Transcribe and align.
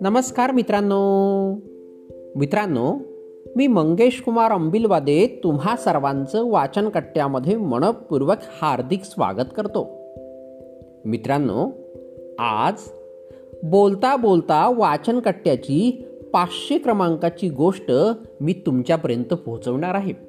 नमस्कार 0.00 0.50
मित्रांनो. 0.50 1.52
मित्रांनो 2.36 2.94
मी 3.56 3.66
मंगेश 3.66 4.20
कुमार 4.20 4.52
अंबिलवादे 4.52 5.40
तुम्हा 5.44 5.76
सर्वांचं 5.76 6.50
वाचन 6.50 6.88
कट्ट्यामध्ये 6.88 7.56
मनपूर्वक 7.56 8.36
हार्दिक 8.62 9.04
स्वागत 9.04 9.46
करतो. 9.56 9.88
मित्रांनो 11.04 11.70
आज 12.38 12.74
बोलता 13.62 14.16
बोलता 14.16 14.74
वाचन 14.76 15.20
कट्ट्याची 15.20 16.04
पाचशे 16.32 16.78
क्रमांकाची 16.78 17.48
गोष्ट 17.48 17.92
मी 18.40 18.52
तुमच्यापर्यंत 18.52 19.34
पोहोचवणार 19.34 19.94
आहे. 19.94 20.25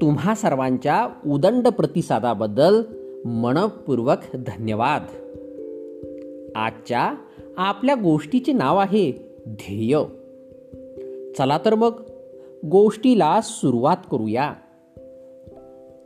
तुम्हा 0.00 0.34
सर्वांच्या 0.34 1.08
उदंड 1.26 1.68
प्रतिसादाबद्दल 1.68 2.82
मनपूर्वक 3.24 4.18
धन्यवाद. 4.34 5.02
आजच्या 6.56 7.14
आपल्या 7.56 7.94
गोष्टीचे 7.94 8.52
नाव 8.52 8.78
आहे 8.78 9.34
ध्येय. 9.48 10.02
चला 11.38 11.58
तर 11.64 11.74
मग 11.74 12.02
गोष्टीला 12.66 13.40
सुरुवात 13.42 13.96
करूया. 14.10 14.52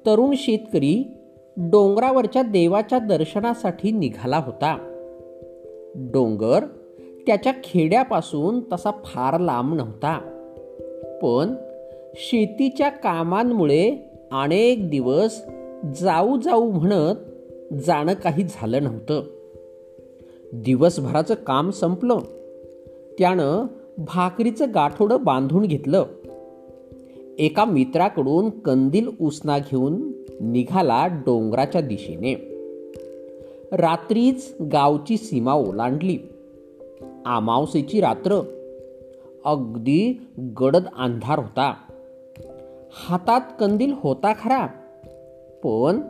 तरुण 0.06 0.34
शेतकरी 0.36 1.12
डोंगरावरच्या 1.56 2.42
देवाच्या 2.42 2.98
दर्शनासाठी 2.98 3.90
निघाला 3.90 4.36
होता. 4.36 4.96
डोंगर 5.94 6.64
त्याच्या 7.26 7.52
खेड्यापासून 7.64 8.60
तसा 8.72 8.90
फार 8.90 9.40
लांब 9.40 9.74
नव्हता. 9.74 10.18
पण 11.22 11.54
शेतीच्या 12.14 12.88
कामांमुळे 12.88 13.96
अनेक 14.32 14.90
दिवस 14.90 15.42
जाऊ 16.00 16.40
जाऊ 16.40 16.70
म्हणत 16.70 17.16
जाणं 17.74 18.14
काही 18.14 18.44
झालं 18.50 18.84
नव्हतं. 18.84 19.22
दिवसभराचं 20.52 21.34
काम 21.34 21.70
संपलं. 21.70 22.18
त्यानं 23.18 23.66
भाकरीचं 23.98 24.74
गाठोडं 24.74 25.24
बांधून 25.24 25.66
घेतलं. 25.66 26.04
एका 27.38 27.64
मित्राकडून 27.64 28.50
कंदील 28.50 29.08
उसना 29.20 29.58
घेऊन 29.58 30.12
निघाला 30.40 31.06
डोंगराच्या 31.06 31.80
दिशेने. 31.80 32.34
रात्रीच 33.72 34.54
गावची 34.72 35.16
सीमा 35.16 35.54
ओलांडली. 35.54 36.18
आमावसेची 37.26 38.00
रात्र. 38.00 38.40
अगदी 39.44 40.20
गडद 40.60 40.84
अंधार 40.98 41.38
होता. 41.38 41.74
हातात 42.92 43.40
कंदील 43.60 43.92
होता 43.96 44.32
खरा 44.32 44.66
पण 45.64 46.00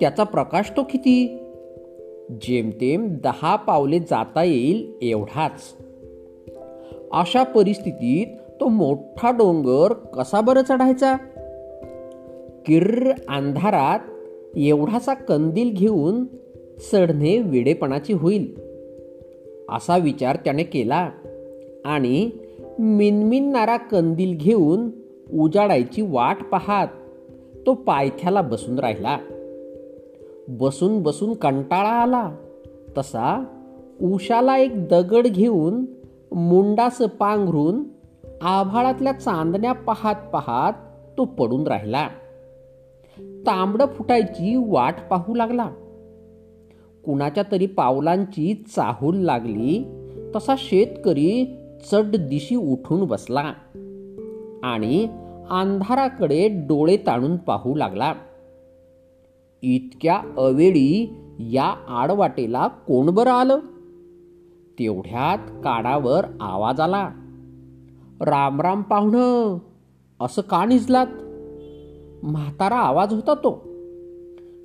त्याचा 0.00 0.22
प्रकाश 0.22 0.72
तो 0.76 0.82
किती? 0.82 1.38
जेमतेम 2.42 3.08
दहा 3.22 3.56
पावले 3.56 3.98
जाता 3.98 4.42
येईल 4.42 4.92
एवढाच. 5.02 5.60
अशा 7.12 7.42
परिस्थितीत 7.42 8.26
तो 8.60 8.68
मोठा 8.68 9.30
डोंगर 9.30 9.92
कसा 9.92 10.40
बरं 10.40 10.62
चढायचा? 10.68 11.16
किर्र 12.66 13.10
अंधारात 13.28 14.00
एवढासा 14.56 15.14
कंदील 15.14 15.72
घेऊन 15.72 16.24
चढणे 16.92 17.38
वेडेपणाची 17.38 18.12
होईल 18.12 18.54
असा 19.70 19.96
विचार 19.96 20.36
त्याने 20.36 20.62
केला 20.62 21.10
आणि 21.84 22.30
मिनमिनणारा 22.78 23.76
कंदील 23.76 24.36
घेऊन 24.36 24.90
उजाडायची 25.32 26.02
वाट 26.02 26.36
पाहात. 26.52 26.88
तो 27.66 27.74
पायथ्याला 27.74 28.40
बसून 28.40 28.78
राहिला. 28.78 29.18
बसून 30.48 31.02
बसून 31.02 31.34
कंटाळा 31.34 31.88
आला. 31.88 32.36
तसा 32.98 33.44
उशाला 34.02 34.56
एक 34.56 34.88
दगड 34.88 35.26
घेऊन 35.26 35.84
मुंडास 36.32 36.96
पांघरून 36.96 37.84
आभाळातल्या 38.42 39.12
चांदण्या 39.12 39.72
पाहात 39.72 40.14
पाहात 40.32 40.72
तो 41.18 41.24
पडून 41.24 41.66
राहिला. 41.66 42.08
तांबड 43.18 43.82
फुटायची 43.94 44.64
वाट 44.66 44.94
पाहू 45.10 45.34
लागला. 45.34 45.70
कुणाच्या 47.04 47.44
तरी 47.52 47.66
पावलांची 47.66 48.64
चाहूल 48.76 49.16
लागली. 49.16 49.84
तसा 50.36 50.54
शेतकरी 50.58 51.56
चढ 51.92 52.16
दिशी 52.16 52.56
उठून 52.56 53.04
बसला. 53.04 53.52
आणि 54.66 55.08
अंधाराकडे 55.50 56.48
डोळे 56.48 56.96
ताणून 56.96 57.36
पाहू 57.36 57.74
लागला. 57.74 58.14
इतक्या 59.62 60.20
अवेळी 60.36 61.14
या 61.38 61.74
आडवाटेला 61.88 62.66
कोण 62.66 63.10
बरं 63.10 63.30
आलं? 63.30 63.58
तेवढ्यात 64.78 65.38
काडावर 65.38 66.24
आवाज 66.40 66.80
आला. 66.80 67.10
रामराम 68.20 68.82
पाहुणं 68.82 69.58
असं 70.20 70.42
का 70.42 70.64
निजलात? 70.64 71.06
म्हातारा 72.22 72.76
आवाज 72.76 73.14
होता 73.14 73.34
तो. 73.34 73.62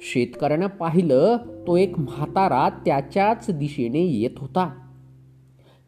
शेतकऱ्यानं 0.02 0.68
पाहिलं 0.68 1.38
तो 1.38 1.78
एक 1.78 2.00
म्हातारा 2.00 2.70
त्याच्याच 2.70 3.46
दिशेने 3.50 4.02
येत 4.02 4.40
होता. 4.40 4.74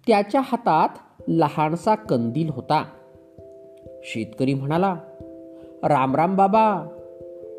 त्याच्या 0.08 0.42
हातात 0.44 0.90
लहानसा 1.28 1.96
कंदील 1.96 2.50
होता. 2.50 2.84
शेतकरी 4.04 4.54
म्हणाला 4.54 4.96
रामराम 5.84 6.36
बाबा 6.36 6.88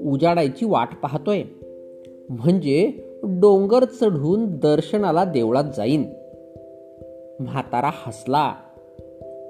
उजाडायची 0.00 0.64
वाट 0.64 0.88
पाहतोय. 1.02 1.42
म्हणजे 2.28 2.92
डोंगर 3.22 3.84
चढून 3.84 4.56
दर्शनाला 4.56 5.24
देवळात 5.24 5.64
जाईन. 5.76 6.12
म्हातारा 7.40 7.90
हसला. 7.92 8.54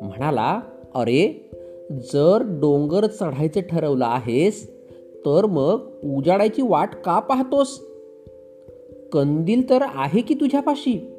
म्हणाला 0.02 0.60
अरे 0.94 1.50
जर 2.12 2.42
डोंगर 2.42 3.06
चढायचं 3.06 3.60
ठरवलं 3.60 4.04
आहेस 4.04 4.70
तर 5.26 5.46
मग 5.46 5.88
उजाडायची 6.04 6.62
वाट 6.62 6.88
का 7.04 7.18
पाहतोस? 7.18 7.80
कंदील 9.12 9.70
तर 9.70 9.82
आहे 9.82 10.20
की 10.20 10.34
तुझ्यापाशी? 10.34 11.14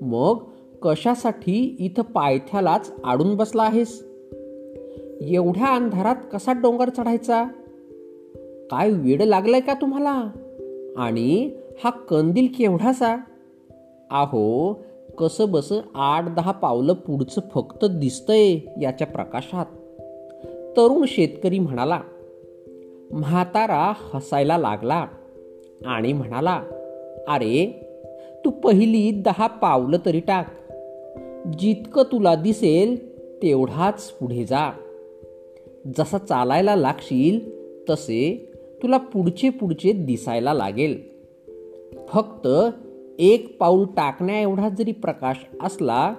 मग 0.00 0.38
कशासाठी 0.82 1.76
इथं 1.78 2.02
पायथ्यालाच 2.02 2.92
आडून 3.04 3.34
बसला 3.34 3.62
आहेस? 3.62 4.13
एवढ्या 5.28 5.66
अंधारात 5.66 6.16
कसा 6.32 6.52
डोंगर 6.52 6.88
चढायचा? 6.88 7.44
काय 8.70 8.90
वेड 8.90 9.22
लागलाय 9.22 9.60
का 9.60 9.74
तुम्हाला? 9.74 10.30
आणि 10.96 11.50
हा 11.84 11.90
कंदील 11.90 12.48
केवढासा? 12.58 13.16
आहो 14.10 14.74
कसं 15.18 15.50
बस 15.50 15.72
आठ 15.94 16.34
दहा 16.34 16.52
पावलं 16.52 16.92
पुढचं 16.92 17.40
फक्त 17.54 17.84
दिसतंय 17.84 18.58
याच्या 18.82 19.06
प्रकाशात. 19.06 19.66
तरुण 20.76 21.04
शेतकरी 21.08 21.58
म्हणाला 21.58 22.00
म्हातारा 23.10 23.92
हसायला 24.14 24.58
लागला. 24.58 25.06
आणि 25.86 26.12
म्हणाला 26.12 26.62
अरे 27.28 27.86
तू 28.44 28.50
पहिली 28.50 29.10
दहा 29.10 29.46
पावलं 29.46 29.96
तरी 30.06 30.20
टाक. 30.20 30.46
जितकं 31.58 32.02
तुला 32.02 32.34
दिसेल 32.34 33.14
तेवढाच 33.42 34.10
पुढे 34.10 34.44
जा. 34.44 34.72
जसा 35.96 36.18
चालायला 36.18 36.76
लागशील 36.76 37.50
तसे 37.90 38.52
तुला 38.82 38.96
पुढचे 38.96 39.48
पुढचे 39.48 39.92
दिसायला 39.92 40.54
लागेल. 40.54 41.02
फक्त 42.08 42.48
एक 43.18 43.58
पाऊल 43.58 43.84
टाकण्या 43.84 44.40
एवढा 44.40 44.68
जरी 44.68 44.92
प्रकाश 44.92 45.36
असला 45.62 46.14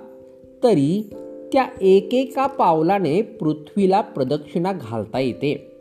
तरी 0.63 1.09
त्या 1.53 1.67
एकेका 1.81 2.47
पावलाने 2.47 3.21
पृथ्वीला 3.21 4.01
प्रदक्षिणा 4.01 4.73
घालता 4.73 5.19
येते. 5.19 5.71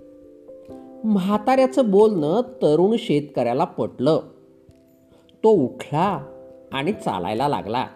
म्हाताऱ्याचं 1.04 1.90
बोलणं 1.90 2.40
तरुण 2.40 2.96
शेतकऱ्याला 2.98 3.64
पटलं. 3.64 4.20
तो 5.44 5.48
उठला 5.48 6.24
आणि 6.72 6.92
चालायला 6.92 7.48
लागला. 7.48 7.86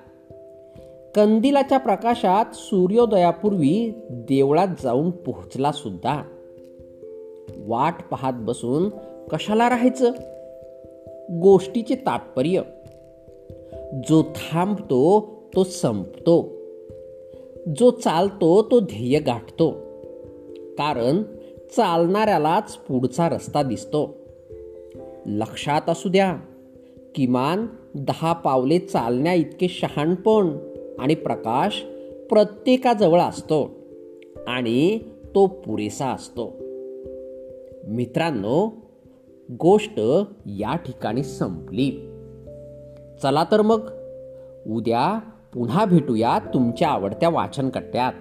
कंदिलाच्या 1.18 1.78
प्रकाशात 1.78 2.44
सूर्योदयापूर्वी 2.54 3.92
देवळात 4.10 4.68
जाऊन 4.82 5.10
पोहोचला 5.10 5.72
सुद्धा. 5.72 6.22
वाट 7.58 7.94
पाहत 8.10 8.32
बसून 8.36 8.88
कशाला 9.30 9.68
राहायचं? 9.68 10.12
गोष्टीचे 11.40 11.94
तात्पर्य. 11.94 12.62
जो 14.08 14.22
थांबतो 14.22 15.32
तो 15.56 15.64
संपतो. 15.64 16.52
जो 17.76 17.90
चालतो 17.90 18.62
तो 18.62 18.80
ध्येय 18.80 19.18
गाठतो. 19.18 19.70
कारण 20.78 21.22
चालणाऱ्यालाच 21.76 22.76
पुढचा 22.76 23.28
रस्ता 23.28 23.62
दिसतो. 23.62 24.14
लक्षात 25.26 25.88
असू 25.88 26.08
द्या 26.08 26.36
किमान 27.14 27.66
दहा 27.94 28.32
पावले 28.32 28.78
चालण्या 28.78 29.34
इतके 29.34 29.68
शहाणपण. 29.68 30.56
आणि 30.98 31.14
प्रकाश 31.14 31.82
प्रत्येकाजवळ 32.30 33.20
असतो 33.20 33.74
आणि 34.46 34.98
तो 35.34 35.46
पुरेसा 35.46 36.06
असतो. 36.06 36.56
मित्रांनो 37.88 38.70
गोष्ट 39.60 40.00
या 40.46 40.76
ठिकाणी 40.76 41.22
संपली. 41.22 41.90
चला 43.22 43.44
तर 43.52 43.62
मग 43.62 43.80
उद्या 44.66 45.18
पुन्हा 45.54 45.84
भेटूया 45.84 46.38
तुमच्या 46.54 46.88
आवडत्या 46.88 47.28
वाचनकट्ट्यात. 47.28 48.12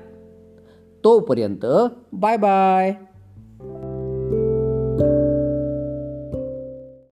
तोपर्यंत 1.03 1.65
बाय 2.13 2.37
बाय. 2.37 2.93